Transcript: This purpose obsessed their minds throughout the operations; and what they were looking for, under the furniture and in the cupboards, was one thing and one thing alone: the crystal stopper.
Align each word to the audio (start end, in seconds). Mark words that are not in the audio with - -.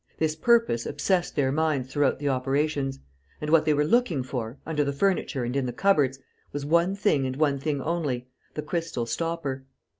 This 0.17 0.35
purpose 0.35 0.87
obsessed 0.87 1.35
their 1.35 1.51
minds 1.51 1.87
throughout 1.93 2.17
the 2.17 2.27
operations; 2.27 2.97
and 3.39 3.51
what 3.51 3.65
they 3.65 3.73
were 3.75 3.85
looking 3.85 4.23
for, 4.23 4.57
under 4.65 4.83
the 4.83 4.91
furniture 4.91 5.43
and 5.43 5.55
in 5.55 5.67
the 5.67 5.71
cupboards, 5.71 6.17
was 6.51 6.65
one 6.65 6.95
thing 6.95 7.27
and 7.27 7.35
one 7.35 7.59
thing 7.59 7.79
alone: 7.79 8.23
the 8.55 8.63
crystal 8.63 9.05
stopper. 9.05 9.63